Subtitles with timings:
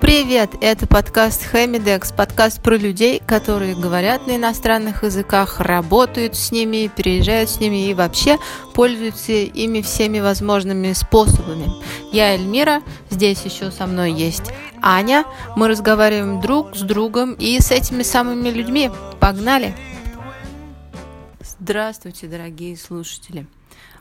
[0.00, 6.90] Привет, это подкаст Хэмидекс, подкаст про людей, которые говорят на иностранных языках, работают с ними,
[6.94, 8.36] переезжают с ними и вообще
[8.74, 11.70] пользуются ими всеми возможными способами.
[12.12, 15.24] Я Эльмира, здесь еще со мной есть Аня,
[15.56, 18.90] мы разговариваем друг с другом и с этими самыми людьми.
[19.18, 19.74] Погнали!
[21.40, 23.46] Здравствуйте, дорогие слушатели!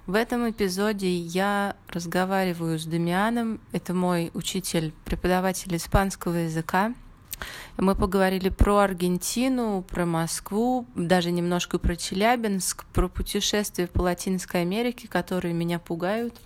[0.08, 3.60] В этом эпизоде я разговариваю с Дамианом.
[3.72, 6.94] Это мой учитель, преподаватель испанского языка.
[7.78, 15.08] Мы поговорили про Аргентину, про Москву, даже немножко про Челябинск, про путешествия по Латинской Америке,
[15.08, 16.40] которые меня пугают,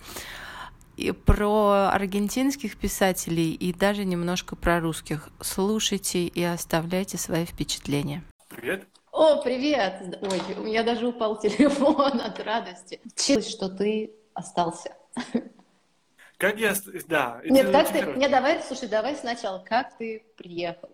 [0.96, 5.28] и про аргентинских писателей и даже немножко про русских.
[5.40, 8.24] Слушайте и оставляйте свои впечатления.
[8.48, 8.89] Привет.
[9.20, 10.18] О, привет!
[10.22, 13.02] Ой, у меня даже упал телефон от радости.
[13.14, 14.96] Чилось, что ты остался.
[16.38, 16.74] Как я...
[17.06, 17.38] Да.
[17.44, 18.00] Нет, как ты...
[18.16, 19.58] Нет, давай, слушай, давай сначала.
[19.58, 20.88] Как ты приехал?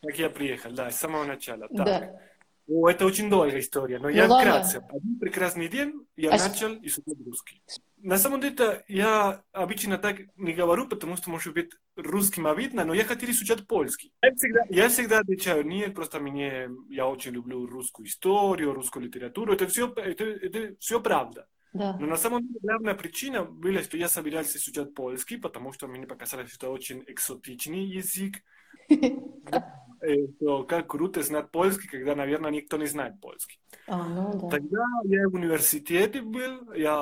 [0.00, 1.66] Как я приехал, да, с самого начала.
[1.66, 1.86] Так.
[1.86, 2.20] Да.
[2.68, 4.52] О, это очень долгая история, но ну, я ладно.
[4.52, 4.84] вкратце.
[4.88, 7.60] Один прекрасный день я а начал изучать русский.
[8.02, 12.94] На самом деле, я обычно так не говорю, потому что, может быть, русским обидно, но
[12.94, 14.12] я хотел изучать польский.
[14.22, 19.52] Я всегда, я всегда отвечаю, нет, просто мне, я очень люблю русскую историю, русскую литературу,
[19.52, 21.46] это все, это, это все правда.
[21.72, 21.96] Да.
[22.00, 26.06] Но на самом деле главная причина была, что я собирался изучать польский, потому что мне
[26.06, 28.42] показалось, что это очень экзотичный язык.
[30.36, 33.58] что как круто знать польский, когда, наверное, никто не знает польский.
[33.86, 34.48] А, ну, да.
[34.48, 36.98] Тогда я в университете был, я,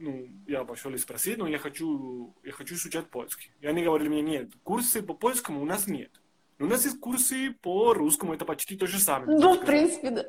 [0.00, 3.50] ну, я пошел и спросил, но я хочу, я хочу изучать польский.
[3.60, 6.10] И они говорили мне, нет, курсы по польскому у нас нет.
[6.58, 9.38] Но у нас есть курсы по русскому, это почти то же самое.
[9.38, 10.24] Ну, в принципе, да.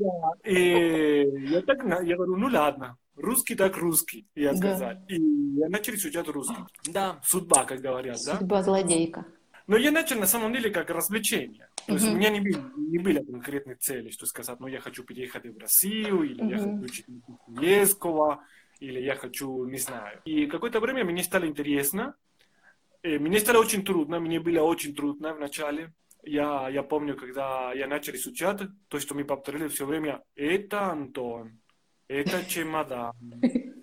[0.00, 4.94] Да, и я так, я говорю, ну ладно, русский так русский, я сказал.
[4.94, 5.04] Да.
[5.08, 5.20] И
[5.58, 6.62] я начал изучать русский.
[6.90, 8.38] Да, судьба, как говорят, судьба да?
[8.38, 9.26] Судьба злодейка.
[9.70, 11.68] Но я начал на самом деле как развлечение.
[11.86, 15.04] То есть у меня не, были, не были конкретной цели, что сказать, ну я хочу
[15.04, 17.06] переехать в Россию, или я хочу учить
[17.46, 18.42] английского,
[18.80, 20.20] или я хочу, не знаю.
[20.24, 22.16] И какое-то время мне стало интересно,
[23.04, 25.92] и мне стало очень трудно, мне было очень трудно вначале.
[26.24, 31.60] Я, я помню, когда я начал изучать, то, что мы повторили все время, это Антон,
[32.08, 33.14] это чемодан,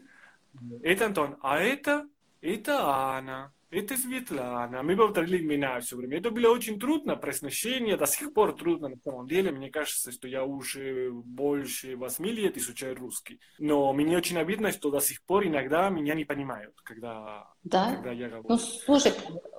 [0.83, 2.09] это Антон, а это,
[2.41, 3.53] это Анна.
[3.69, 4.81] Это Светлана.
[4.81, 6.19] Мы повторили имена все время.
[6.19, 9.51] Это было очень трудно, произношение до сих пор трудно на самом деле.
[9.51, 13.41] Мне кажется, что я уже больше 8 лет изучаю русский.
[13.59, 17.95] Но мне очень обидно, что до сих пор иногда меня не понимают, когда, да?
[17.95, 18.45] когда я говорю.
[18.47, 19.11] Ну, слушай,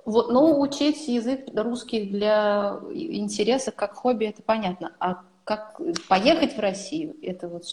[0.05, 4.95] вот, ну, учить язык русский для интереса как хобби, это понятно.
[4.99, 7.63] А как поехать в Россию, это вот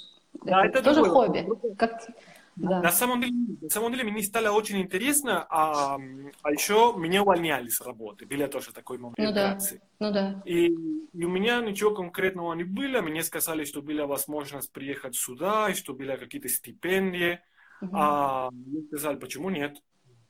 [0.45, 1.47] да, это, это тоже хобби.
[1.77, 2.07] Как,
[2.57, 2.81] да.
[2.81, 5.99] На, самом деле, на самом деле мне стало очень интересно, а,
[6.43, 8.25] а еще меня увольняли с работы.
[8.25, 9.59] Было тоже такой момент ну, да.
[10.01, 10.43] ну да.
[10.47, 13.03] И, и у меня ничего конкретного не было.
[13.03, 17.41] Мне сказали, что была возможность приехать сюда, и что были какие-то стипендии.
[17.83, 17.91] Угу.
[17.93, 19.77] А мне сказали, почему нет?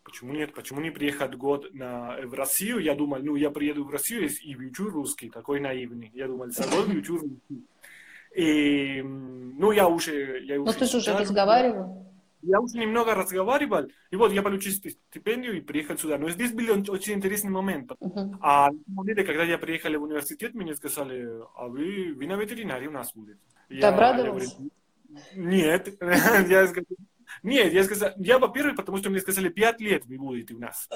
[0.03, 0.53] Почему нет?
[0.53, 2.81] Почему не приехать год на, в Россию?
[2.81, 6.11] Я думал, ну, я приеду в Россию и выучу русский, такой наивный.
[6.13, 7.67] Я думал, за год выучу русский.
[8.35, 10.45] И, ну, я уже...
[10.45, 12.06] Я уже Но ты же уже разговаривал
[12.47, 16.19] я уже немного разговаривал, и вот я получил стипендию и приехал сюда.
[16.19, 17.93] Но здесь был очень интересный момент.
[17.93, 18.37] Uh-huh.
[18.41, 18.71] А
[19.17, 23.39] когда я приехал в университет, мне сказали, а вы, вы на ветеринарии у нас будете.
[23.69, 24.57] Ты я, обрадовался?
[25.35, 26.97] нет, я сказал,
[27.43, 30.87] нет, я сказал, я, во-первых, потому что мне сказали, пять лет вы будете у нас.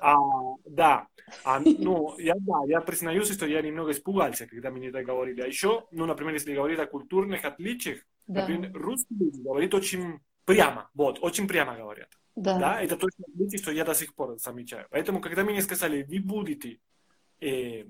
[0.00, 0.16] а,
[0.64, 1.06] да,
[1.44, 5.40] а, ну, я, да, я признаюсь, что я немного испугался, когда мне это говорили.
[5.40, 8.40] А еще, ну, например, если говорить о культурных отличиях, да.
[8.40, 12.08] например, русский говорит очень прямо, вот, очень прямо говорят.
[12.36, 12.58] Да.
[12.58, 12.80] да.
[12.80, 14.86] Это точно видите, что я до сих пор замечаю.
[14.90, 16.78] Поэтому, когда мне сказали, вы будете
[17.40, 17.84] э,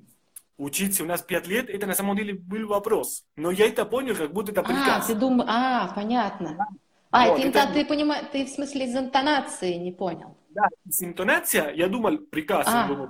[0.57, 3.25] учиться у нас пять лет, это на самом деле был вопрос.
[3.37, 5.05] Но я это понял, как будто это приказ.
[5.05, 6.57] А, ты думаешь, а, понятно.
[6.57, 6.67] Да.
[7.11, 7.73] А, вот, это, это...
[7.75, 10.37] ты понимаешь, ты в смысле из интонации не понял.
[10.51, 12.83] Да, с интонация, я думал, приказ, а.
[12.83, 13.09] я думал,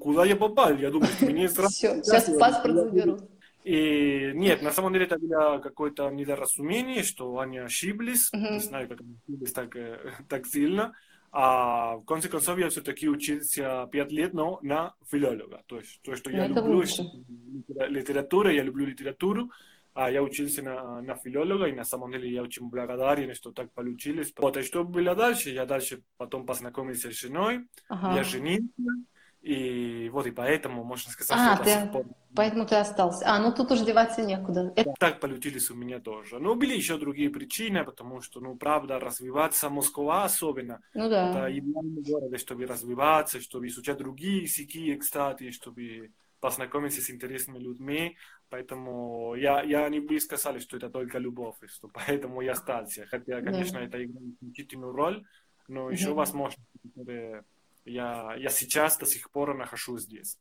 [0.00, 1.70] куда я попал, я думал, мне сразу...
[1.70, 3.20] Все, сейчас паспорт заберут.
[3.66, 8.52] И нет, на самом деле это было какое-то недоразумение, что они ошиблись, uh-huh.
[8.52, 10.92] не знаю, как они ошиблись так, э, так сильно.
[11.32, 15.64] А в конце концов я все-таки учился пять лет, но на филолога.
[15.66, 16.80] То есть то, что я люблю,
[17.88, 19.50] литература, я люблю литературу,
[19.94, 23.72] а я учился на, на филолога, и на самом деле я очень благодарен, что так
[23.72, 24.32] получилось.
[24.36, 25.50] Вот, и что было дальше?
[25.50, 28.14] Я дальше потом познакомился с женой, uh-huh.
[28.14, 28.70] я женился,
[29.46, 32.04] И вот и поэтому, можно сказать, а, ты,
[32.34, 33.24] поэтому ты остался.
[33.28, 34.72] А, ну тут уже деваться некуда.
[34.74, 36.40] Да, так получились у меня тоже.
[36.40, 40.80] Но были еще другие причины, потому что, ну, правда, развиваться Москва особенно.
[40.94, 41.30] Ну да.
[41.30, 46.10] Это идеальный город, чтобы развиваться, чтобы изучать другие языки, кстати, чтобы
[46.40, 48.16] познакомиться с интересными людьми.
[48.50, 53.06] Поэтому я, я не бы сказал, что это только любовь, что поэтому я остался.
[53.06, 53.84] Хотя, конечно, да.
[53.84, 55.24] это играет значительную роль,
[55.68, 56.14] но еще да.
[56.14, 56.64] возможно,
[57.86, 60.36] я, я сейчас до сих пор нахожусь здесь.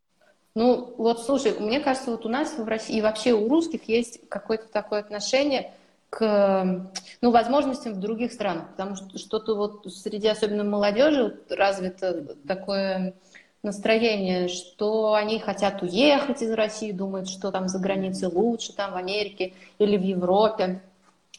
[0.56, 4.22] Ну, вот слушай, мне кажется, вот у нас в России и вообще у русских есть
[4.30, 5.74] какое-то такое отношение
[6.10, 6.90] к
[7.22, 13.16] ну, возможностям в других странах, потому что что-то вот среди особенно молодежи развито такое
[13.64, 18.96] настроение, что они хотят уехать из России, думают, что там за границей лучше, там в
[18.96, 20.82] Америке или в Европе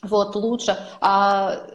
[0.03, 0.77] вот, лучше.
[1.01, 1.67] А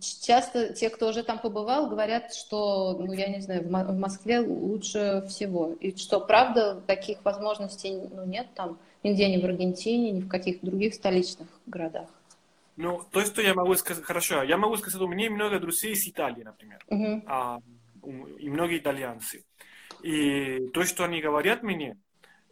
[0.00, 5.24] часто те, кто уже там побывал, говорят, что, ну, я не знаю, в Москве лучше
[5.28, 5.76] всего.
[5.80, 10.66] И что, правда, таких возможностей ну, нет там нигде, ни в Аргентине, ни в каких-то
[10.66, 12.08] других столичных городах?
[12.76, 16.08] Ну, то, что я могу сказать, хорошо, я могу сказать, у меня много друзей из
[16.08, 17.22] Италии, например, uh-huh.
[17.26, 17.58] а,
[18.38, 19.44] и многие итальянцы.
[20.02, 21.98] И то, что они говорят мне,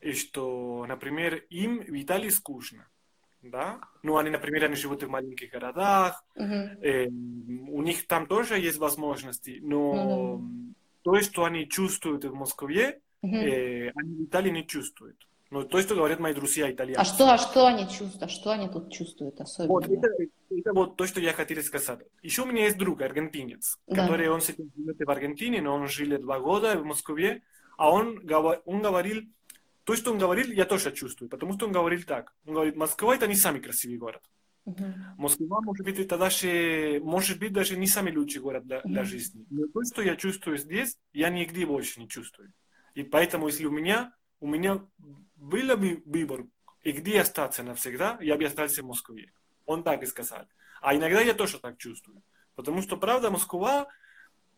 [0.03, 2.87] и что, например, им в Италии скучно
[3.43, 3.81] да.
[4.03, 6.83] Ну, они, например, они живут в маленьких городах, uh-huh.
[6.83, 10.75] э, у них там тоже есть возможности, но uh-huh.
[11.03, 13.29] то, что они чувствуют в Москве, uh-huh.
[13.29, 15.29] э, они в Италии не чувствуют.
[15.51, 17.01] Ну, то, что говорят мои друзья итальянцы.
[17.01, 18.23] А что, а что они чувствуют?
[18.23, 19.73] А что они тут чувствуют особенно?
[19.73, 20.09] Вот, это,
[20.51, 22.01] это вот то, что я хотел сказать.
[22.23, 24.03] Еще у меня есть друг, аргентинец, да.
[24.03, 27.43] который, он сейчас живет в Аргентине, но он жил два года в Москве,
[27.79, 28.21] а он,
[28.67, 29.23] он говорил,
[29.89, 32.35] то, что он говорил, я тоже чувствую, потому что он говорил так.
[32.45, 34.23] Он говорит, Москва это не самый красивый город.
[34.67, 34.93] Uh-huh.
[35.17, 38.83] Москва, может быть, это даже, может быть, даже не самый лучший город для, uh-huh.
[38.85, 39.47] для жизни.
[39.49, 42.53] Но то, что я чувствую здесь, я нигде больше не чувствую.
[42.93, 44.85] И поэтому, если у меня, у меня
[45.37, 46.45] был бы выбор,
[46.83, 49.33] и где остаться навсегда, я бы остался в Москве.
[49.65, 50.45] Он так и сказал.
[50.83, 52.23] А иногда я тоже так чувствую.
[52.57, 53.89] Потому что, правда, Москва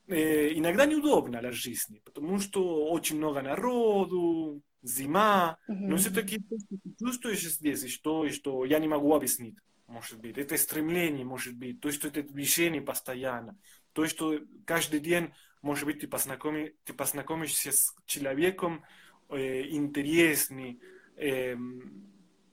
[0.09, 5.88] э, иногда неудобна для жизни, потому что очень много народу, зима, угу.
[5.88, 9.56] но все-таки то, что ты чувствуешь здесь, и что, и что я не могу объяснить,
[9.87, 10.38] может быть.
[10.38, 13.59] Это стремление, может быть, то, что это движение постоянно,
[13.93, 15.32] то, что каждый день,
[15.62, 18.85] может быть, ты, познакоми, ты познакомишься с человеком
[19.29, 20.81] э, интересный,
[21.17, 21.56] э,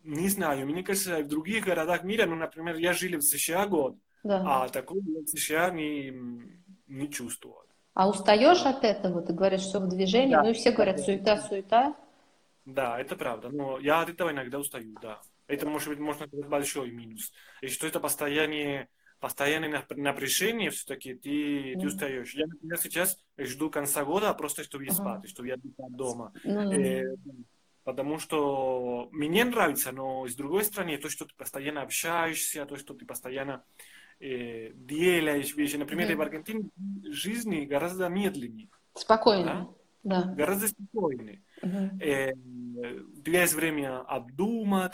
[0.04, 3.98] не знаю, мне кажется, в других городах мира, ну, например, я жил в США год,
[4.24, 4.64] да.
[4.64, 6.14] а такого в США не,
[6.88, 7.64] не чувствовал.
[7.94, 9.22] А устаешь от этого?
[9.22, 10.44] Ты говоришь, что в движении, да.
[10.44, 11.96] ну и все говорят, суета, суета.
[12.68, 13.50] Да, это правда.
[13.50, 15.22] Но я от этого иногда устаю, да.
[15.48, 17.32] Это может быть, можно сказать, большой минус.
[17.62, 18.90] И что это постоянное,
[19.22, 21.80] постоянное напряжение, все-таки ты, mm.
[21.80, 22.34] ты устаешь.
[22.34, 24.92] Я, например, сейчас жду конца года просто, чтобы uh-huh.
[24.92, 26.34] спать, чтобы я был дома.
[26.44, 26.74] Mm.
[26.74, 27.16] Э,
[27.86, 32.94] потому что мне нравится, но с другой стороны, то, что ты постоянно общаешься, то, что
[32.94, 33.64] ты постоянно
[34.20, 35.78] э, делаешь вещи.
[35.78, 36.16] Например, mm.
[36.18, 36.70] в Аргентине
[37.06, 38.68] жизнь гораздо медленнее.
[38.94, 39.74] Спокойно.
[40.04, 40.24] Да?
[40.24, 40.34] Да.
[40.34, 41.42] Гораздо спокойнее.
[41.62, 42.00] Uh-huh.
[42.00, 44.94] Э, у тебя есть время обдумать,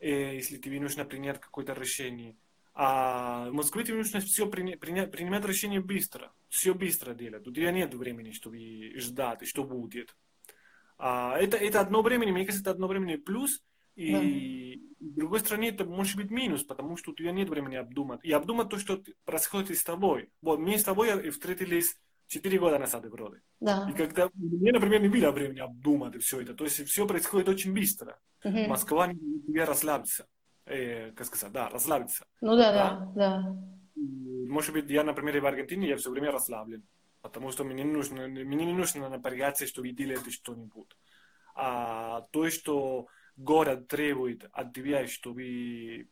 [0.00, 2.36] э, если тебе нужно принять какое-то решение.
[2.74, 7.46] А в Москве тебе нужно все приня- приня- принимать решение быстро, все быстро делать.
[7.46, 10.16] У тебя нет времени, чтобы ждать, что будет.
[10.98, 13.62] А это, это одно времени, мне кажется, это одно времени плюс,
[13.94, 15.06] и да.
[15.06, 18.20] с другой стороны, это может быть минус, потому что у тебя нет времени обдумать.
[18.24, 20.30] И обдумать то, что происходит с тобой.
[20.40, 21.98] Вот мы с тобой встретились
[22.32, 23.42] четыре года назад вроде.
[23.60, 23.88] Да.
[23.90, 27.74] И когда мне, например, не было времени обдумать все это, то есть все происходит очень
[27.74, 28.18] быстро.
[28.44, 28.66] Угу.
[28.68, 30.26] Москва не тебе расслабиться.
[30.64, 32.24] Э, как сказать, да, расслабиться.
[32.40, 33.56] Ну да, да, да.
[33.94, 36.82] Может быть, я, например, в Аргентине, я все время расслаблен,
[37.20, 40.96] потому что мне не нужно, мне не нужно напрягаться, чтобы делать что-нибудь.
[41.54, 43.06] А то, что
[43.36, 46.08] город требует от тебя, чтобы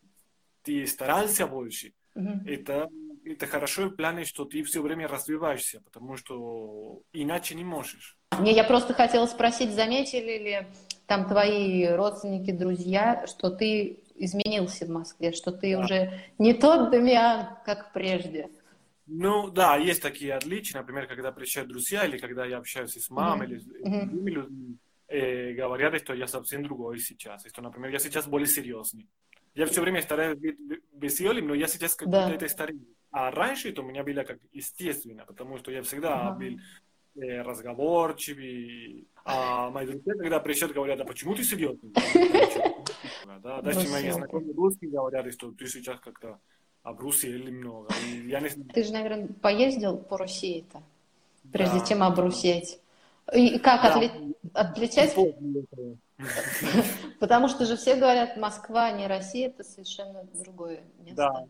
[0.61, 2.41] ты старался больше, угу.
[2.45, 2.89] это
[3.25, 8.17] это хорошо в плане, что ты все время развиваешься, потому что иначе не можешь.
[8.39, 10.67] Не, я просто хотела спросить, заметили ли
[11.07, 15.83] там твои родственники, друзья, что ты изменился в Москве, что ты да.
[15.83, 18.49] уже не тот Дамиан, как прежде?
[19.07, 23.47] Ну да, есть такие отличия, например, когда приезжают друзья или когда я общаюсь с мамой
[23.47, 23.51] mm-hmm.
[23.51, 28.27] или с другими людьми, э, говорят, что я совсем другой сейчас, что, например, я сейчас
[28.27, 29.09] более серьезный.
[29.53, 30.57] Я все время стараюсь быть
[30.93, 32.35] веселым, но я сейчас как будто да.
[32.35, 32.79] это старый.
[33.11, 36.39] А раньше это у меня было как естественно, потому что я всегда ага.
[36.39, 36.59] был
[37.21, 39.07] э, разговорчивый.
[39.25, 41.93] А мои друзья, когда приезжают, говорят, а почему ты серьезный?
[43.43, 46.39] Да, даже мои знакомые русские говорят, что ты сейчас как-то
[46.83, 47.89] обрусели немного.
[48.25, 48.49] Я не...
[48.49, 50.81] Ты же, наверное, поездил по России-то,
[51.51, 51.85] прежде да.
[51.85, 52.79] чем обрусеть.
[53.33, 54.11] И как да.
[54.53, 55.15] отличать?
[57.21, 61.15] Потому что же все говорят, Москва, не Россия, это совершенно другое место.
[61.15, 61.45] Да.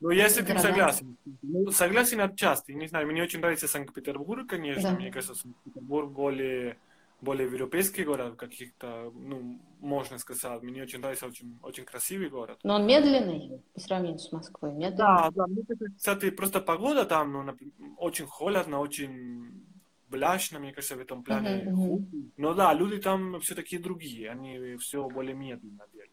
[0.00, 1.18] Ну, я с этим согласен.
[1.42, 2.72] Ну, согласен отчасти.
[2.72, 4.90] Не знаю, мне очень нравится Санкт-Петербург, конечно.
[4.90, 4.96] Да.
[4.96, 6.78] Мне кажется, Санкт-Петербург более,
[7.20, 10.62] более европейский город, каких-то, ну, можно сказать.
[10.62, 12.58] Мне очень нравится, очень, очень красивый город.
[12.62, 14.96] Но он медленный по сравнению с Москвой, медленный?
[14.96, 15.46] Да, да.
[15.46, 15.64] Мне,
[15.98, 17.54] кстати, просто погода там, ну,
[17.98, 19.66] очень холодно, очень
[20.10, 21.64] бляшно, мне кажется, в этом плане.
[21.64, 26.10] Uh-huh, Но да, люди там все-таки другие, они все более медленно делают.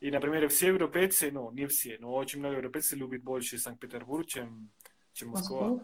[0.00, 4.68] И, например, все европейцы, ну, не все, но очень много европейцев любят больше Санкт-Петербург, чем,
[5.12, 5.80] чем Москва.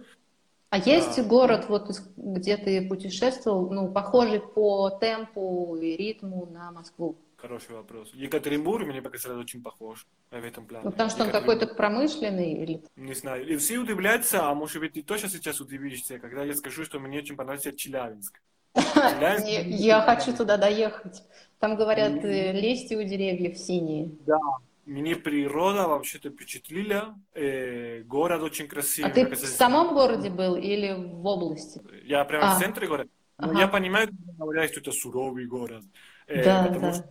[0.71, 1.23] А есть да.
[1.23, 7.17] город, вот где ты путешествовал, ну, похожий по темпу и ритму на Москву?
[7.40, 8.11] Хороший вопрос.
[8.14, 10.85] Екатеринбург мне показалось очень похож в этом плане.
[10.87, 12.83] Ну, потому что он какой-то промышленный или...
[12.97, 13.47] Не знаю.
[13.47, 17.18] И все удивляются, а может быть ты тоже сейчас удивишься, когда я скажу, что мне
[17.18, 18.40] очень понравился Челябинск.
[18.75, 21.23] Я хочу туда доехать.
[21.61, 24.11] Там говорят, э, листья у деревьев синие.
[24.26, 24.38] Да,
[24.85, 27.14] мне природа вообще-то впечатлила.
[27.35, 29.11] Э, город очень красивый.
[29.11, 31.80] А ты в самом городе был или в области?
[32.04, 32.57] Я прямо а.
[32.57, 33.11] в центре города.
[33.38, 33.61] Но ага.
[33.61, 35.85] я понимаю, говорят, что это суровый город.
[36.28, 36.92] Э, да, потому да.
[36.92, 37.04] что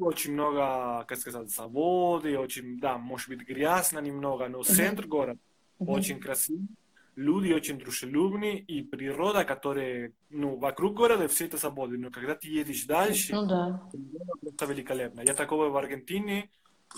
[0.00, 5.38] очень много, как сказать, заводы, очень, да, может быть, грязно немного, но центр города
[5.78, 6.68] очень красивый
[7.16, 12.48] люди очень дружелюбные, и природа, которая, ну, вокруг города все это свободно, но когда ты
[12.48, 13.82] едешь дальше, ну, да.
[14.42, 15.20] это великолепно.
[15.20, 16.50] Я такого в Аргентине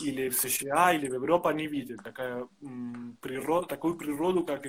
[0.03, 1.97] или в США, или в Европе не видел.
[2.03, 4.67] Такая, м, природа, такую природу, как,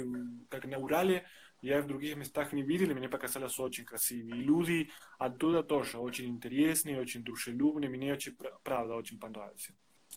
[0.50, 1.26] как на Урале,
[1.62, 4.42] я в других местах не видел, и мне показалось очень красивые.
[4.42, 9.70] И люди оттуда тоже очень интересные, очень дружелюбные, мне очень, правда, очень понравилось.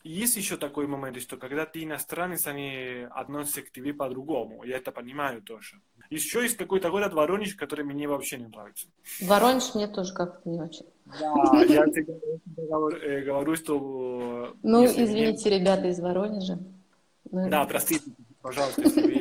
[0.02, 4.64] Есть еще такой момент, что когда ты иностранец, они относятся к тебе по-другому.
[4.64, 5.80] Я это понимаю тоже.
[6.08, 8.88] Еще есть какой-то город Воронеж, который мне вообще не нравится.
[9.20, 10.86] Воронеж мне тоже как-то не очень.
[11.04, 12.14] Да, я всегда
[13.02, 14.56] э, говорю, что...
[14.62, 16.58] Ну, извините, ребята из Воронежа.
[17.30, 19.19] Ну, да, простите, пожалуйста, если вы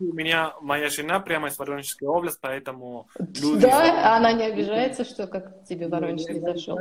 [0.00, 3.62] у меня моя жена прямо из Воронежской области, поэтому люди...
[3.62, 6.78] Да, она не обижается, что как тебе Воронеж не зашел?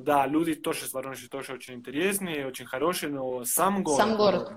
[0.00, 3.98] Да, люди тоже из Воронежа тоже очень интересные, очень хорошие, но сам город...
[3.98, 4.52] Сам город.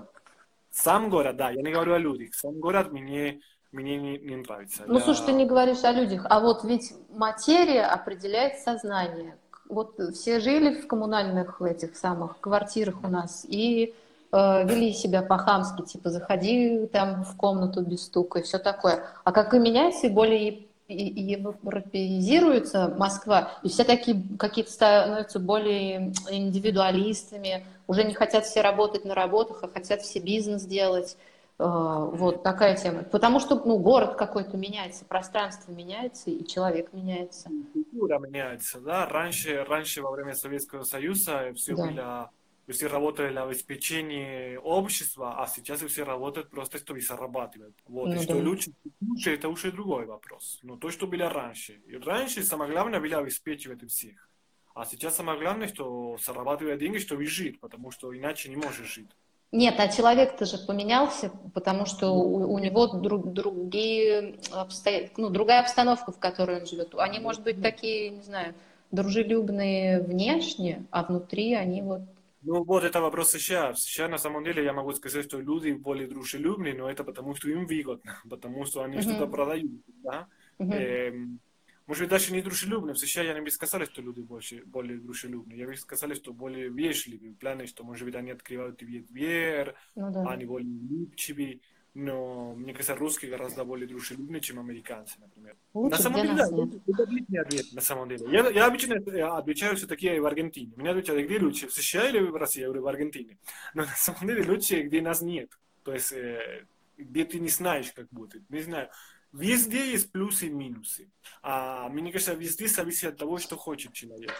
[0.72, 2.36] Сам город, да, я не говорю о людях.
[2.36, 3.42] Сам город мне,
[3.72, 4.84] мне не, не нравится.
[4.86, 5.02] Ну, я...
[5.02, 9.38] слушай, ты не говоришь о людях, а вот ведь материя определяет сознание.
[9.68, 13.96] Вот все жили в коммунальных этих самых квартирах у нас, и
[14.32, 19.04] Э, вели себя по-хамски, типа заходи там в комнату без стука и все такое.
[19.24, 27.66] А как и меняется, и более европеизируется Москва, и все такие какие-то становятся более индивидуалистами,
[27.88, 31.18] уже не хотят все работать на работах, а хотят все бизнес делать.
[31.58, 33.02] Э, вот такая тема.
[33.04, 37.50] Потому что ну, город какой-то меняется, пространство меняется, и человек меняется.
[37.74, 39.08] Культура меняется, да.
[39.08, 41.84] Раньше, раньше во время Советского Союза все да.
[41.84, 42.32] было
[42.74, 47.74] все работали на обеспечении общества, а сейчас все работают просто, чтобы зарабатывать.
[47.88, 48.08] Вот.
[48.08, 48.50] Ну, и что да.
[48.50, 48.72] лучше,
[49.02, 50.60] лучше, это уже другой вопрос.
[50.64, 51.82] Но то, что было раньше.
[51.88, 54.30] И раньше самое главное было обеспечивать всех.
[54.76, 59.10] А сейчас самое главное, что зарабатывать деньги, чтобы жить, потому что иначе не можешь жить.
[59.52, 65.10] Нет, а человек-то же поменялся, потому что у, у него друг, другие обстоя...
[65.18, 66.94] ну, другая обстановка, в которой он живет.
[66.96, 68.54] Они, может быть, такие, не знаю,
[68.92, 72.02] дружелюбные внешне, а внутри они вот
[72.42, 73.74] ну вот это вопрос США.
[73.74, 77.36] В США на самом деле я могу сказать, что люди более дружелюбные, но это потому,
[77.36, 79.02] что им выгодно, потому что они uh-huh.
[79.02, 79.72] что-то продают.
[80.04, 80.28] Да?
[80.60, 80.74] Uh-huh.
[80.74, 81.40] Эм,
[81.86, 82.94] может быть, даже не дружелюбные.
[82.94, 85.60] В США я не бы сказали, что люди больше, более дружелюбные.
[85.60, 87.32] Я бы сказали, что более вежливые.
[87.32, 90.24] В плане, что, может быть, они открывают тебе дверь, ну, да.
[90.30, 91.62] они более улыбчивые
[92.00, 95.58] но мне кажется, русские гораздо более дружелюбные, чем американцы, например.
[95.74, 96.46] Лучше, на самом деле, да,
[96.88, 98.26] это отличный ответ, на самом деле.
[98.32, 98.96] Я, я обычно
[99.38, 100.72] отвечаю все-таки в Аргентине.
[100.78, 102.62] Меня отвечают, где лучше, в США или в России?
[102.62, 103.38] Я говорю, в Аргентине.
[103.74, 105.50] Но на самом деле лучше, где нас нет.
[105.84, 106.66] То есть, э,
[106.98, 108.50] где ты не знаешь, как будет.
[108.50, 108.90] Не знаю.
[109.34, 111.10] Везде есть плюсы и минусы.
[111.42, 114.32] А мне кажется, везде зависит от того, что хочет человек.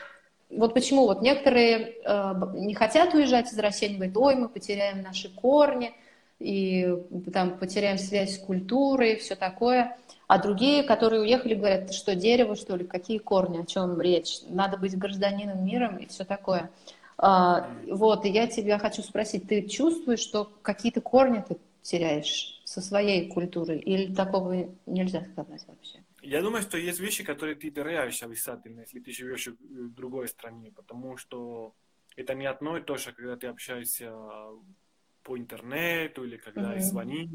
[0.50, 5.02] Вот почему вот некоторые э, не хотят уезжать из России, они говорят, ой, мы потеряем
[5.02, 5.94] наши корни,
[6.40, 6.96] и
[7.34, 9.98] там потеряем связь с культурой, все такое.
[10.28, 14.78] А другие, которые уехали, говорят, что дерево, что ли, какие корни, о чем речь, надо
[14.78, 16.72] быть гражданином мира и все такое.
[17.18, 22.80] А, вот, и я тебя хочу спросить, ты чувствуешь, что какие-то корни ты теряешь со
[22.82, 26.04] своей культурой, или такого нельзя сказать вообще?
[26.22, 30.72] Я думаю, что есть вещи, которые ты теряешь обязательно, если ты живешь в другой стране,
[30.72, 31.74] потому что
[32.16, 34.14] это не одно и то же, когда ты общаешься
[35.24, 36.82] по интернету или когда mm-hmm.
[36.82, 37.30] звонишь.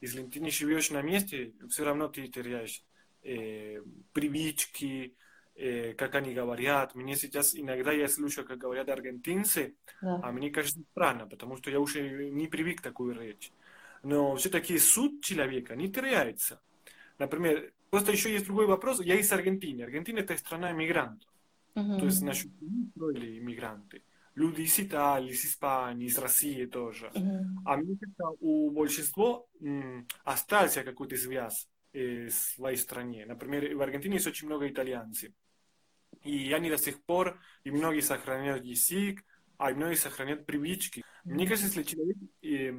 [0.00, 2.82] Если ты не живешь на месте, все равно ты теряешь
[3.22, 3.82] э,
[4.12, 5.14] привычки,
[5.54, 6.94] э, как они говорят.
[6.94, 10.20] Мне сейчас иногда я слушаю, как говорят аргентинцы, да.
[10.22, 13.52] а мне кажется странно, потому что я уже не привык к такой речи.
[14.02, 16.60] Но все-таки суд человека не теряется.
[17.18, 19.00] Например, просто еще есть другой вопрос.
[19.00, 19.82] Я из Аргентины.
[19.82, 21.28] Аргентина это страна иммигрантов.
[21.74, 21.98] Uh-huh.
[21.98, 22.48] То есть наши
[22.94, 24.02] строили иммигранты.
[24.40, 27.10] Люди из Италии, из Испании, из России тоже.
[27.14, 27.44] Uh-huh.
[27.66, 33.26] А мне кажется, у большинства м, остался какой-то связь э, в своей стране.
[33.26, 35.30] Например, в Аргентине есть очень много итальянцев.
[36.24, 39.24] И они до сих пор, и многие сохраняют язык,
[39.58, 41.00] а многие сохраняют привычки.
[41.00, 41.34] Uh-huh.
[41.34, 42.72] Мне кажется, если человек э,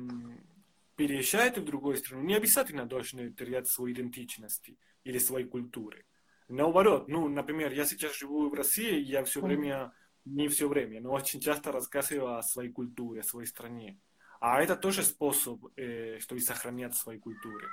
[0.96, 4.72] переезжает в другую страну, не обязательно должен терять свою идентичность
[5.04, 6.06] или своей культуры.
[6.48, 9.94] Наоборот, ну, например, я сейчас живу в России, я все время,
[10.26, 14.00] не все время, но очень часто рассказываю о своей культуре, о своей стране.
[14.40, 17.68] А это тоже способ, э, чтобы сохранять свои культуры.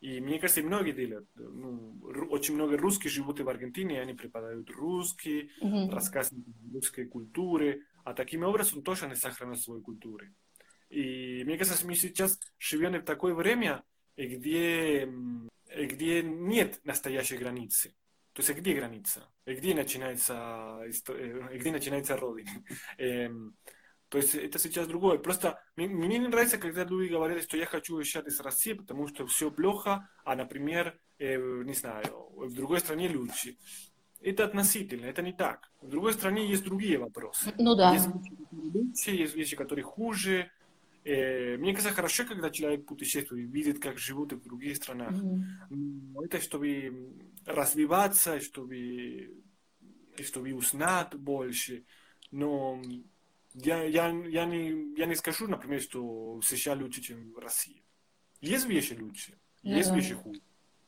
[0.00, 1.28] И мне кажется, многие делают.
[1.34, 1.98] Ну,
[2.30, 5.90] очень много русских живут в Аргентине, и они преподают русский, mm-hmm.
[5.90, 10.26] рассказывают русской культуре, а таким образом тоже они сохраняют свою культуру.
[10.90, 13.82] И мне кажется, мы сейчас живем в такое время,
[14.16, 15.10] где,
[15.74, 17.94] где нет настоящей границы.
[18.34, 19.22] То есть где граница?
[19.46, 20.80] Где начинается,
[21.52, 22.50] где начинается родина?
[24.08, 25.18] То есть это сейчас другое.
[25.18, 29.08] Просто мне, мне не нравится, когда люди говорят, что я хочу уезжать из России, потому
[29.08, 33.56] что все плохо, а, например, э, не знаю, в другой стране лучше.
[34.20, 35.68] Это относительно, это не так.
[35.80, 37.52] В другой стране есть другие вопросы.
[37.58, 37.92] Ну да.
[37.92, 40.50] Есть вещи, которые лучше, есть вещи, которые хуже.
[41.04, 45.12] Э, мне кажется, хорошо, когда человек путешествует, видит, как живут в других странах.
[45.12, 46.24] Mm-hmm.
[46.24, 47.14] Это чтобы
[47.46, 49.42] развиваться, чтобы,
[50.22, 51.84] чтобы узнать больше.
[52.30, 52.80] Но
[53.54, 57.82] я, я, я, не, я не скажу, например, что в США лучше, чем в России.
[58.40, 59.96] Есть вещи лучше, ну, есть да.
[59.96, 60.40] вещи хуже.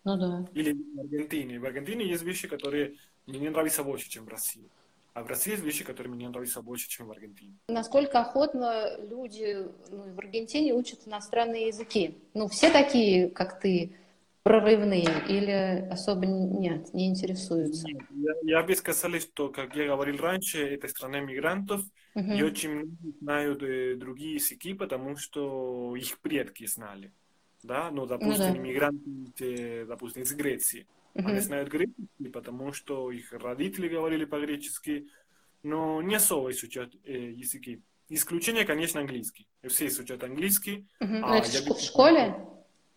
[0.05, 0.49] Ну да.
[0.53, 1.59] Или в Аргентине.
[1.59, 2.97] В Аргентине есть вещи, которые
[3.27, 4.69] мне нравятся больше, чем в России.
[5.15, 7.57] А в России есть вещи, которые мне нравятся больше, чем в Аргентине.
[7.69, 12.19] Насколько охотно люди ну, в Аргентине учат иностранные языки?
[12.35, 13.97] Ну, все такие, как ты,
[14.47, 17.89] прорывные или особо нет, не интересуются?
[17.89, 21.83] Я, я бы сказал, что, как я говорил раньше, это страна мигрантов,
[22.15, 22.39] uh-huh.
[22.39, 27.11] и очень знают э, другие языки, потому что их предки знали.
[27.65, 28.59] Да, ну, допустим, ну, да.
[28.59, 30.87] иммигранты, допустим, из Греции.
[31.15, 31.27] Uh-huh.
[31.27, 35.09] Они знают греческий, потому что их родители говорили по-гречески,
[35.65, 37.83] но не особо изучают э, языки.
[38.09, 39.49] Исключение, конечно, английский.
[39.67, 40.87] Все изучают английский.
[41.03, 41.21] Uh-huh.
[41.25, 42.37] А это в школе?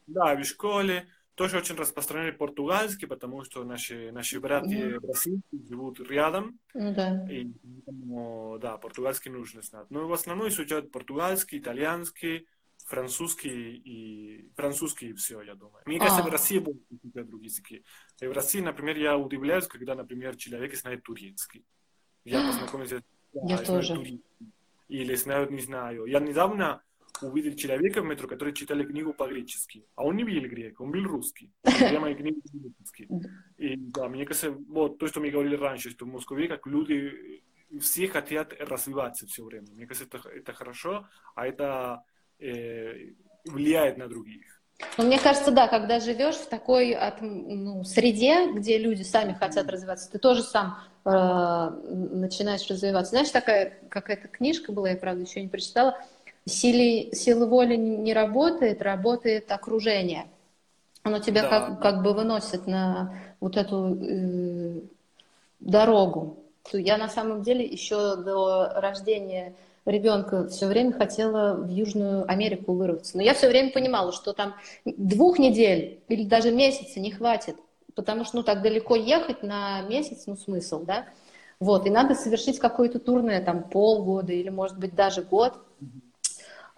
[0.05, 1.07] Да, в школе.
[1.39, 4.99] Тоже очень распространен португальский, потому что наши, наши братья uh-huh.
[4.99, 6.59] бразильцы живут рядом.
[6.73, 7.25] Да.
[7.31, 7.53] И
[8.59, 9.89] да, португальский нужно знать.
[9.89, 12.45] Но в основном изучают португальский, итальянский,
[12.85, 15.81] французский и французский и все, я думаю.
[15.85, 16.27] Мне кажется, а.
[16.27, 17.85] в России будут какие-то другие языки.
[18.19, 21.65] И в России, например, я удивляюсь, когда, например, человек знает турецкий.
[22.25, 23.95] Я познакомился да, я тоже.
[23.95, 24.25] Турецкий.
[24.89, 26.03] Или знают, не знаю.
[26.05, 26.83] Я недавно
[27.21, 29.85] увидел человека в метро, который читал книгу по-гречески.
[29.95, 31.51] А он не был грек, он был русский.
[31.61, 33.07] Прямо книгу по-гречески.
[33.57, 37.41] И да, мне кажется, вот то, что мы говорили раньше, что в Москве как люди
[37.79, 39.67] все хотят развиваться все время.
[39.71, 42.03] Мне кажется, это, это хорошо, а это
[42.39, 43.13] э,
[43.45, 44.59] влияет на других.
[44.97, 49.69] Ну, мне кажется, да, когда живешь в такой от, ну, среде, где люди сами хотят
[49.69, 53.11] развиваться, ты тоже сам э, начинаешь развиваться.
[53.11, 55.97] Знаешь, такая какая-то книжка была, я, правда, еще не прочитала,
[56.49, 60.25] Силы, сила воли не работает, работает окружение.
[61.03, 61.49] Оно тебя да.
[61.49, 64.81] как, как бы выносит на вот эту э,
[65.59, 66.37] дорогу.
[66.73, 69.53] Я на самом деле еще до рождения
[69.85, 73.17] ребенка все время хотела в Южную Америку вырваться.
[73.17, 77.55] Но я все время понимала, что там двух недель или даже месяца не хватит,
[77.95, 81.05] потому что ну, так далеко ехать на месяц, ну смысл, да?
[81.59, 85.53] Вот, и надо совершить какое-то турне, там, полгода или, может быть, даже год.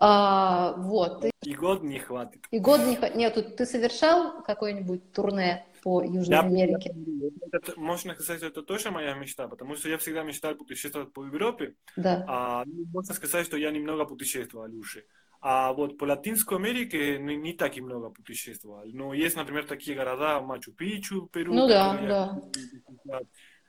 [0.03, 1.25] А, вот.
[1.43, 2.47] И год не хватит.
[2.49, 3.15] И год не хватит.
[3.15, 6.95] Нет, ты совершал какое-нибудь турне по Южной я, Америке?
[7.51, 11.75] Это, можно сказать, это тоже моя мечта, потому что я всегда мечтал путешествовать по Европе.
[11.95, 12.25] Да.
[12.27, 15.05] А, ну, можно сказать, что я немного путешествовал уже.
[15.39, 18.83] А вот по Латинской Америке не, не так и много путешествовал.
[18.85, 21.53] Но есть, например, такие города Мачу-Пичу, Перу.
[21.53, 22.41] Ну да, да.
[23.05, 23.21] Я,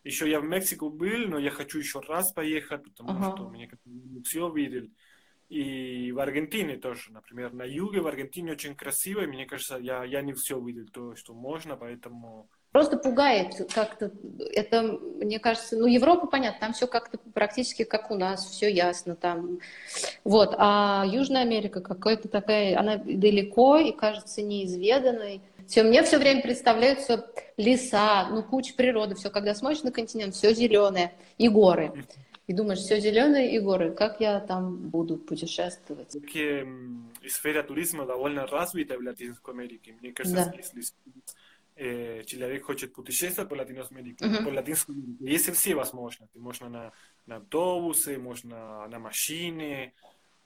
[0.03, 3.37] еще я в Мексику был, но я хочу еще раз поехать, потому ага.
[3.37, 3.71] что мне
[4.25, 4.89] все видел.
[5.53, 10.03] И в Аргентине тоже, например, на юге в Аргентине очень красиво, и мне кажется, я,
[10.03, 12.49] я не все видел то, что можно, поэтому...
[12.71, 14.11] Просто пугает как-то.
[14.55, 19.15] Это, мне кажется, ну, Европа, понятно, там все как-то практически как у нас, все ясно
[19.15, 19.59] там.
[20.25, 25.43] Вот, а Южная Америка какая-то такая, она далеко и кажется неизведанной.
[25.69, 30.55] Все, мне все время представляются леса, ну, куча природы, все, когда смотришь на континент, все
[30.55, 31.93] зеленое, и горы.
[32.53, 36.11] И думаешь, все зеленое и горы, как я там буду путешествовать?
[36.11, 36.67] Все-таки
[37.27, 39.97] сфера туризма довольно развита в Латинской Америке.
[39.99, 40.55] Мне кажется, да.
[40.55, 40.83] если
[41.77, 44.45] э, человек хочет путешествовать по Латинской Америке, uh-huh.
[44.45, 46.37] по Латинской Америке, есть все возможности.
[46.37, 46.93] Можно на,
[47.25, 49.95] на автобусы, можно на машине,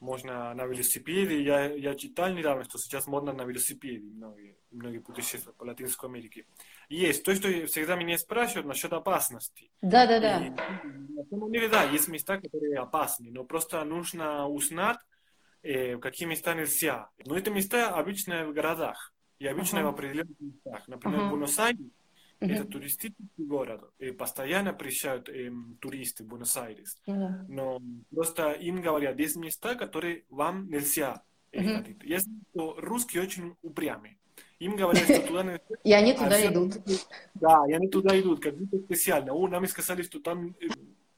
[0.01, 1.43] можно на велосипеде.
[1.43, 6.47] Я, я читал недавно, что сейчас модно на велосипеде многие, многие путешествуют по Латинской Америке.
[6.89, 9.71] Есть то, что всегда меня спрашивают насчет опасности.
[9.83, 10.47] Да, да, да.
[10.47, 14.99] И, на самом деле, да, есть места, которые опасны, но просто нужно узнать,
[15.63, 17.11] э, какие места нельзя.
[17.25, 19.85] Но это места обычно в городах и обычно uh-huh.
[19.85, 20.89] в определенных местах.
[20.89, 21.31] Например, uh-huh.
[21.31, 21.91] Буэнос-Айрес
[22.41, 22.53] uh-huh.
[22.53, 26.99] это туристический город, и постоянно приезжают э, туристы в Буэнос-Айрес.
[27.07, 27.45] Uh-huh.
[27.49, 31.23] Но просто им говорят, есть места, которые вам нельзя
[31.53, 31.77] uh-huh.
[31.77, 32.03] ходить.
[32.03, 34.19] Я знаю, что русские очень упрямые.
[34.59, 35.61] Им говорят, что туда нельзя.
[35.85, 36.75] И они туда а идут.
[37.35, 39.33] Да, и они туда идут, как будто специально.
[39.35, 40.55] О, нам сказали, что там...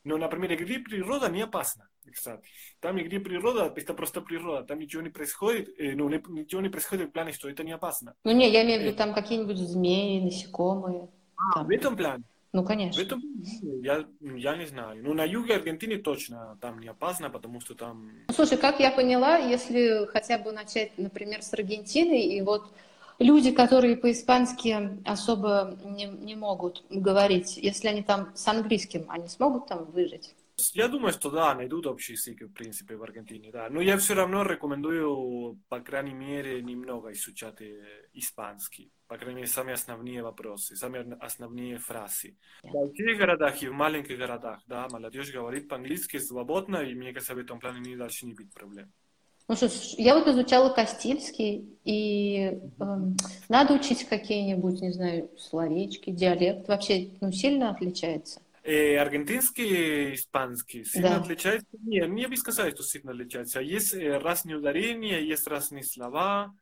[0.09, 2.43] Э, но, например, где природа не опасна, кстати.
[2.81, 4.67] Там, где природа, это просто природа.
[4.67, 8.15] Там ничего не происходит, э, ну, ничего не происходит в плане, что это не опасно.
[8.25, 11.09] Ну, не, я имею в виду, там какие-нибудь змеи, насекомые.
[11.37, 11.67] А, там.
[11.67, 12.25] в этом плане?
[12.53, 13.03] Ну, конечно.
[13.03, 13.23] В этом
[13.83, 15.03] я, я не знаю.
[15.05, 18.11] Ну, на юге Аргентины точно там не опасно, потому что там...
[18.29, 22.73] Ну, слушай, как я поняла, если хотя бы начать, например, с Аргентины, и вот
[23.19, 29.67] люди, которые по-испански особо не, не могут говорить, если они там с английским, они смогут
[29.67, 30.35] там выжить?
[30.73, 33.69] Я думаю, что да, найдут общий язык, в принципе, в Аргентине, да.
[33.71, 37.63] Но я все равно рекомендую, по крайней мере, немного изучать
[38.13, 38.91] испанский.
[39.07, 42.37] По крайней мере, самые основные вопросы, самые основные фразы.
[42.65, 47.37] В больших городах и в маленьких городах, да, молодежь говорит по-английски свободно, и мне кажется,
[47.37, 48.93] в этом плане не должны быть проблем.
[49.49, 52.85] Ну что я вот изучала Кастильский, и э,
[53.49, 56.69] надо учить какие-нибудь, не знаю, словечки, диалект.
[56.69, 58.43] Вообще, ну, сильно отличается?
[58.63, 61.17] Э, аргентинский и испанский сильно да.
[61.17, 61.67] отличается?
[61.81, 63.61] Нет, не бы сказать, что сильно отличается.
[63.61, 66.55] Есть э, разные ударения, есть разные слова.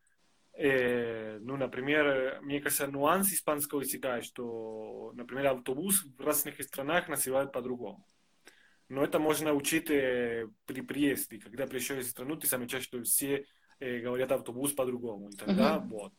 [0.53, 7.51] Э, ну, например, мне кажется, нюанс испанского языка, что, например, автобус в разных странах называют
[7.51, 8.05] по-другому.
[8.89, 11.39] Но это можно учить э, при приезде.
[11.39, 13.45] Когда приезжаешь в страну, ты замечаешь, что все
[13.79, 15.29] э, говорят автобус по-другому.
[15.29, 15.97] И тогда угу.
[15.99, 16.13] вот,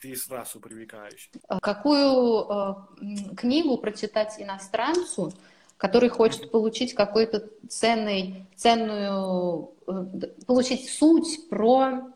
[0.00, 1.30] ты сразу привыкаешь.
[1.48, 5.32] А какую э, книгу прочитать иностранцу,
[5.76, 12.12] который хочет получить какой-то ценный, ценную, э, получить суть про,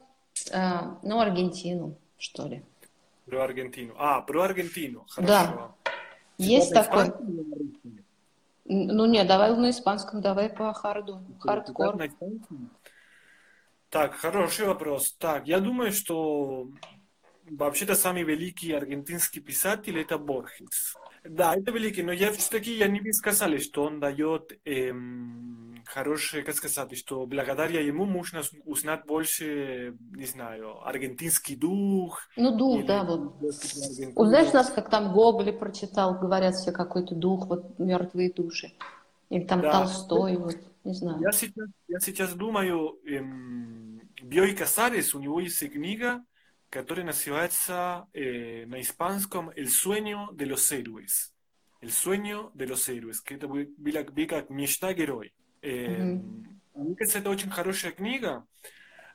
[0.51, 2.63] э, ну, Аргентину, что ли?
[3.25, 3.95] Про Аргентину.
[3.99, 5.05] А, про Аргентину.
[5.09, 5.33] Хорошо.
[5.33, 5.75] Да.
[6.39, 7.13] Есть такой.
[8.69, 11.97] Ну нет, давай на испанском, давай по харду, хардкор.
[13.91, 15.13] Так, хороший вопрос.
[15.13, 16.67] Так, я думаю, что
[17.51, 20.97] вообще-то самый великий аргентинский писатель это Борхес.
[21.25, 26.45] Да, это великий, но я все-таки я не бы сказал, что он дает эм, хорошее,
[26.45, 32.23] как сказать, что благодаря ему можно узнать больше, не знаю, аргентинский дух.
[32.37, 33.43] Ну, дух, да, вот.
[34.15, 38.73] Узнаешь нас, как там Гоголь прочитал, говорят все какой-то дух, вот мертвые души.
[39.31, 39.73] Или там да.
[39.73, 41.21] Толстой, вот, не знаю.
[41.21, 46.23] Я сейчас, я сейчас думаю, эм, Биой Касарес, у него есть книга,
[46.77, 51.33] которая называется э, на испанском «El sueño de los héroes».
[51.81, 55.33] «El sueño de los héroes», que это были как «Мечта герой».
[55.63, 56.45] Э, mm-hmm.
[56.75, 58.47] Мне кажется, это очень хорошая книга,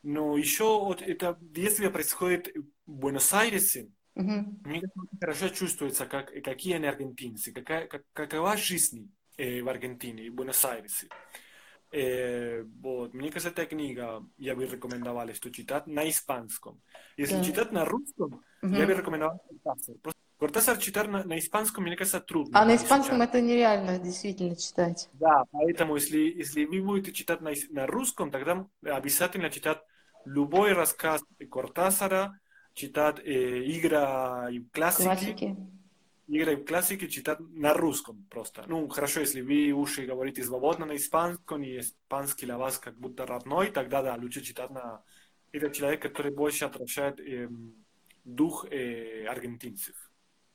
[0.02, 2.52] но еще вот это действие происходит
[2.88, 3.90] в Буэнос-Айресе.
[4.16, 4.46] Mm-hmm.
[4.66, 4.82] Мне
[5.20, 11.10] хорошо чувствуется, как, какие они аргентинцы, какая, как, какова жизнь э, в Аргентине, в Буэнос-Айресе.
[11.10, 11.51] Э,
[11.92, 16.82] вот, мне кажется, эта книга я бы рекомендовал, что читать на испанском.
[17.18, 17.44] Если да.
[17.44, 18.74] читать на русском, угу.
[18.74, 19.96] я бы рекомендовал Кортасар.
[20.40, 22.60] Кортасар читать на, на испанском, мне кажется, трудно.
[22.60, 23.30] А на испанском читать.
[23.30, 25.10] это нереально действительно читать.
[25.14, 29.82] Да, поэтому если, если вы будете читать на, на русском, тогда обязательно читать
[30.26, 32.40] любой рассказ Кортасара,
[32.74, 35.04] читать э, игра и классики.
[35.04, 35.58] классики
[36.32, 38.64] игры в классике читать на русском просто.
[38.68, 43.26] Ну, хорошо, если вы уже говорите свободно на испанском, и испанский для вас как будто
[43.26, 45.04] родной, тогда да, лучше читать на...
[45.52, 47.50] Это человек, который больше отражает э,
[48.24, 49.96] дух э, аргентинцев.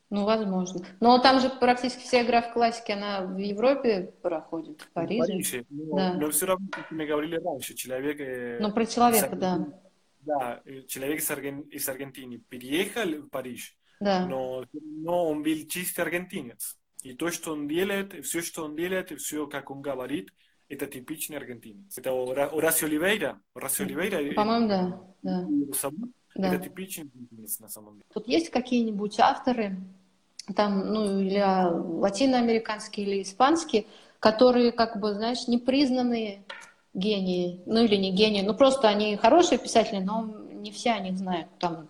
[0.09, 0.87] Ну, возможно.
[1.01, 5.25] Но там же практически вся игра в классике, она в Европе проходит, в Париже.
[5.25, 5.65] В Париже.
[5.69, 6.15] Но, да.
[6.15, 8.21] но все равно, как мы говорили раньше, человек...
[8.21, 9.67] Э, ну, про человека, да.
[10.21, 11.61] Да, человек из, Арген...
[11.63, 14.27] из Аргентины переехал в Париж, да.
[14.27, 16.77] Но, но он был чистый аргентинец.
[17.03, 20.33] И то, что он делает, все, что он делает, все, как он говорит,
[20.69, 21.97] это типичный аргентинец.
[21.97, 23.41] Это Орасио Оливейра.
[23.55, 24.35] Орасио Оливейра.
[24.35, 25.01] По-моему, да.
[25.23, 25.47] да.
[26.35, 26.55] Да.
[26.55, 28.05] Это типичный аргентинец на самом деле.
[28.13, 29.77] Тут есть какие-нибудь авторы,
[30.55, 31.43] там, ну, или
[32.01, 33.87] латиноамериканские, или испанские,
[34.21, 36.45] которые, как бы, знаешь, непризнанные
[36.97, 41.17] гении, ну или не гении, ну просто они хорошие писатели, но не все о них
[41.19, 41.49] знают.
[41.59, 41.89] Там.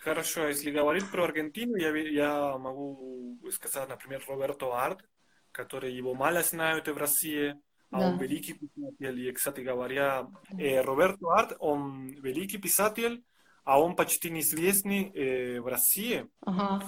[0.00, 5.04] Хорошо, если говорить про Аргентину, я, я могу сказать, например, Роберто Арт,
[5.52, 7.54] который его мало знают в России,
[7.90, 8.06] а да.
[8.06, 9.28] он великий писатель.
[9.28, 10.26] И, кстати говоря,
[10.58, 13.22] э, Роберто Арт, он великий писатель,
[13.64, 16.26] а он почти неизвестный э, в России.
[16.40, 16.82] Ага.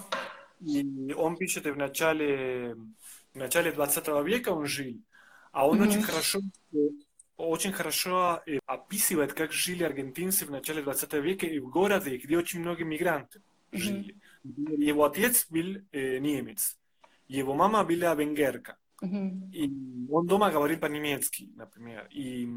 [0.61, 2.75] И он пишет в начале,
[3.35, 4.95] в начале 20 века он жил,
[5.51, 6.41] а он mm очень хорошо
[7.49, 12.39] очень хорошо э, описывает, как жили аргентинцы в начале 20 века и в городе, где
[12.39, 14.17] очень много мигрантов жили.
[14.45, 14.83] Mm-hmm.
[14.83, 16.79] Его отец был э, немец,
[17.29, 18.77] его мама была венгерка.
[19.03, 19.51] Mm-hmm.
[19.53, 19.71] И
[20.11, 22.07] он дома говорил по-немецки, например.
[22.11, 22.49] И,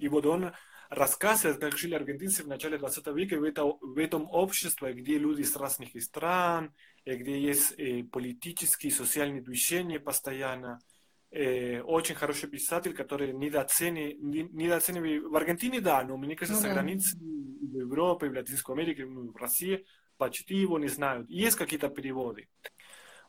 [0.00, 0.52] и вот он
[0.90, 5.42] рассказывает, как жили аргентинцы в начале 20 века в, это, в этом обществе, где люди
[5.42, 6.72] из разных стран,
[7.04, 10.80] где есть э, политические социальные движения постоянно
[11.30, 16.74] э, очень хороший писатель, который недооценивает, недооценивает в Аргентине, да, но мне кажется, ну, за
[16.74, 19.84] границей в Европе, в Латинской Америке, в России
[20.16, 21.28] почти его не знают.
[21.30, 22.48] Есть какие-то переводы.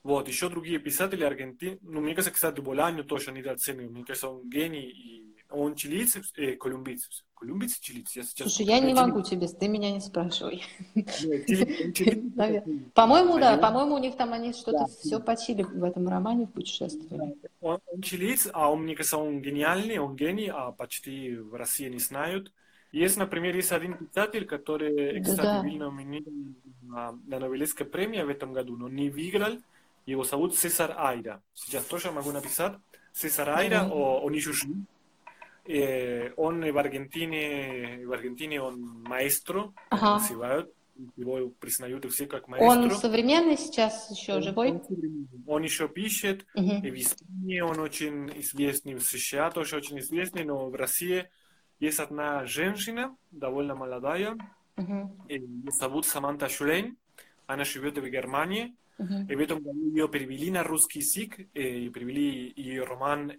[0.02, 3.92] Вот, еще другие писатели Аргентины, ну, мне кажется, кстати, Боланью тоже недооценивают.
[3.92, 7.10] Мне кажется, он гений, и он чилийцев, э, колумбийцев.
[7.34, 8.20] Колумбийцы, чилийцы?
[8.20, 8.54] Я сейчас...
[8.54, 10.64] Слушай, я не могу тебе, ты меня не спрашивай.
[12.94, 17.38] По-моему, да, по-моему, у них там они что-то все почили в этом романе, в путешествии.
[17.62, 22.00] Он чилиец, а он, мне кажется, он гениальный, он гений, а почти в России не
[22.00, 22.52] знают.
[22.92, 28.76] Есть, например, есть один писатель, который, кстати, был номинирован на Нобелевской премии в этом году,
[28.76, 29.60] но не выиграл.
[30.06, 31.42] Его зовут Цесар Айда.
[31.54, 32.74] Сейчас тоже могу написать.
[33.14, 33.90] Цесар mm-hmm.
[33.92, 34.76] он еще жив.
[35.70, 40.18] Eh, он в Аргентине, в Аргентине он маэстро, ага.
[40.18, 40.74] называют.
[41.16, 42.68] Его признают все как маэстро.
[42.68, 44.72] Он современный сейчас еще он, живой?
[44.72, 46.44] Он, он еще пишет.
[46.56, 46.88] Угу.
[46.88, 51.30] И в Испании он очень известный, в США тоже очень известный, но в России
[51.80, 54.38] есть одна женщина, довольно молодая,
[54.76, 55.16] угу.
[55.30, 56.98] ее зовут Саманта Шулейн.
[57.46, 58.76] Она живет в Германии.
[59.00, 59.32] Uh-huh.
[59.32, 63.32] И в этом году ее перевели на русский язык, и перевели ее роман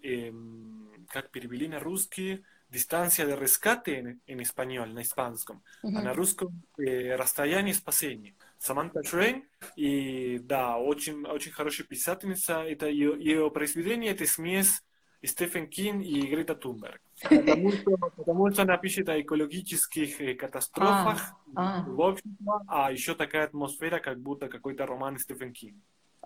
[1.10, 5.96] как перевели на русский дистанция de rescate en, en español, на испанском, uh-huh.
[5.96, 8.34] а на русском э, расстояние спасения.
[8.58, 9.44] Саманта Шрейн,
[9.74, 14.82] и да, очень, очень хорошая писательница, это ее, ее произведение, это смесь
[15.24, 17.00] Стефен Кин и Грета Тунберг.
[17.22, 21.84] Потому что, потому что она пишет о экологических э, катастрофах а, а.
[21.84, 22.32] в обществе,
[22.68, 25.82] а еще такая атмосфера, как будто какой-то роман Стефен Кин.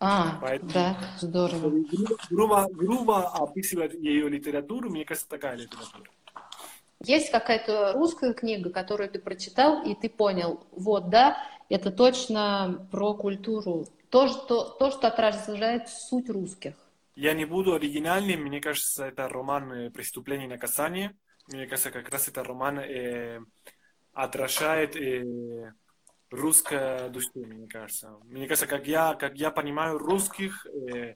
[0.07, 1.73] А, Поэтому, да, здорово.
[2.29, 6.11] Грубо, грубо описывать ее литературу, мне кажется, такая литература.
[7.03, 11.39] Есть какая-то русская книга, которую ты прочитал, и ты понял, вот, да,
[11.71, 16.75] это точно про культуру, то, что, то, что отражает суть русских.
[17.17, 21.17] Я не буду оригинальным, мне кажется, это роман э, «Преступление и наказание».
[21.49, 23.41] Мне кажется, как раз это роман э,
[24.13, 25.73] отражает э,
[26.35, 28.17] русская душа, мне кажется.
[28.25, 31.15] Мне кажется, как я, как я понимаю русских, э,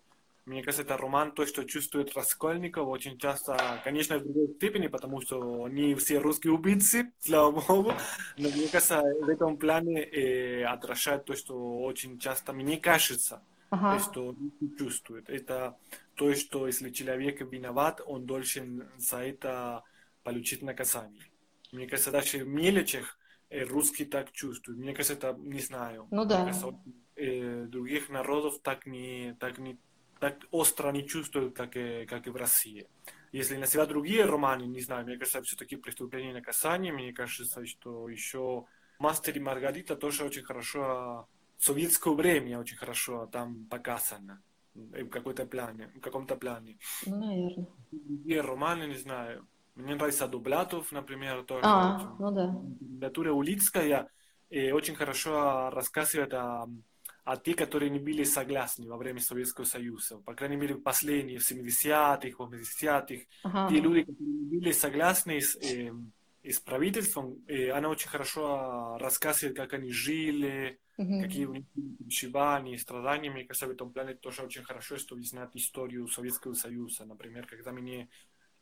[0.49, 5.21] мне кажется, это роман, то, что чувствует Раскольников, очень часто, конечно, в другой степени, потому
[5.21, 7.93] что не все русские убийцы, слава богу,
[8.39, 13.99] но мне кажется, в этом плане э, отражает то, что очень часто мне кажется, ага.
[13.99, 14.35] что
[14.79, 15.29] чувствует.
[15.29, 15.77] Это
[16.15, 19.85] то, что если человек виноват, он должен за это
[20.23, 21.27] получить наказание.
[21.73, 23.18] Мне кажется, даже в мелочах
[23.51, 24.79] русский так чувствует.
[24.79, 26.07] Мне кажется, это не знаю.
[26.11, 26.45] Ну да.
[26.45, 26.79] кажется,
[27.17, 29.79] э, других народов так не, так не
[30.21, 32.89] так остро не чувствуют, как и, как и в России.
[33.33, 37.65] Если на себя другие романы, не знаю, мне кажется, все-таки «Преступление и наказание», мне кажется,
[37.67, 38.65] что еще
[38.99, 44.43] «Мастер и Маргарита» тоже очень хорошо, в советское время очень хорошо там показано
[44.75, 46.79] в какой-то плане, в каком-то плане.
[47.07, 47.67] Ну, наверное.
[47.91, 49.47] Другие романы, не знаю,
[49.79, 51.63] мне нравится Дублятов, например, тоже.
[51.65, 52.55] А, ну да.
[52.81, 54.09] Литература Улицкая
[54.51, 56.69] и очень хорошо рассказывает о,
[57.25, 60.19] о тех, которые не были согласны во время Советского Союза.
[60.19, 63.25] По крайней мере, последние, в 70-х, 80-х.
[63.43, 63.69] Ага.
[63.69, 65.93] Те люди, которые не были согласны с, э,
[66.45, 71.21] с правительством, э, она очень хорошо рассказывает, как они жили, угу.
[71.21, 73.31] какие у них были переживания, страдания.
[73.31, 77.05] Мне кажется, в этом плане тоже очень хорошо, чтобы знать историю Советского Союза.
[77.05, 78.09] Например, когда мне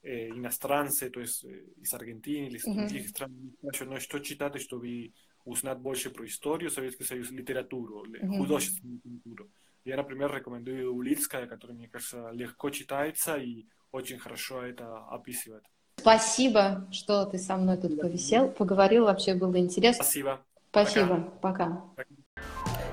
[0.07, 5.13] иностранцы, то есть э, из Аргентины или из других стран, спрашивают, ну, что читать, чтобы
[5.45, 8.39] узнать больше про историю Советского Союза, литературу, mm-hmm.
[8.39, 9.51] художественную литературу.
[9.85, 15.63] Я, например, рекомендую Улицкая, которая, мне кажется, легко читается и очень хорошо это описывает.
[15.99, 20.05] Спасибо, что ты со мной тут повисел, поговорил, вообще было интересно.
[20.05, 20.45] Спасибо.
[20.71, 21.33] Спасибо.
[21.41, 21.83] Пока.
[21.97, 22.09] Пока.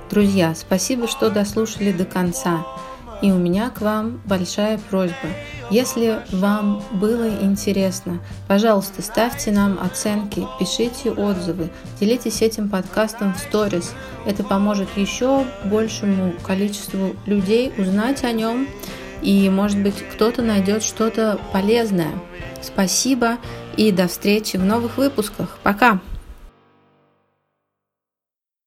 [0.09, 2.65] Друзья, спасибо, что дослушали до конца.
[3.21, 5.29] И у меня к вам большая просьба.
[5.69, 13.93] Если вам было интересно, пожалуйста, ставьте нам оценки, пишите отзывы, делитесь этим подкастом в сторис.
[14.25, 18.67] Это поможет еще большему количеству людей узнать о нем,
[19.21, 22.11] и, может быть, кто-то найдет что-то полезное.
[22.61, 23.37] Спасибо
[23.77, 25.57] и до встречи в новых выпусках.
[25.63, 26.01] Пока!